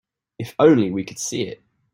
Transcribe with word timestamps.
If 0.39 0.55
only 0.57 0.89
we 0.89 1.05
could 1.05 1.19
see 1.19 1.43
it. 1.43 1.61